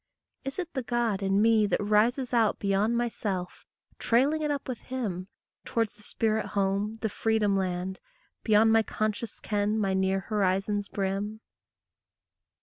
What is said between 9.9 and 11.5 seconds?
near horizon's brim?